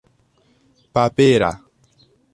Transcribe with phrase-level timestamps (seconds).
[0.93, 1.51] papera